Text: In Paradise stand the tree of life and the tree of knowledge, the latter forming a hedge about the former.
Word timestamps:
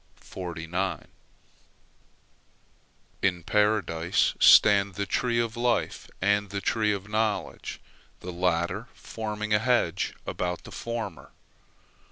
In 3.21 3.43
Paradise 3.45 4.33
stand 4.39 4.95
the 4.95 5.05
tree 5.05 5.39
of 5.39 5.55
life 5.55 6.09
and 6.19 6.49
the 6.49 6.59
tree 6.59 6.91
of 6.91 7.07
knowledge, 7.07 7.79
the 8.21 8.31
latter 8.33 8.87
forming 8.95 9.53
a 9.53 9.59
hedge 9.59 10.15
about 10.25 10.63
the 10.63 10.71
former. 10.71 11.33